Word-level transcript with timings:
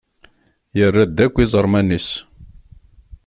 Yerra-d 0.77 1.17
akk 1.25 1.35
iẓerman-is. 1.43 2.09